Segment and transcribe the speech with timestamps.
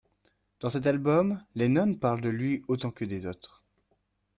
[0.61, 3.61] Dans cet album, Lennon parle de lui autant que des autres.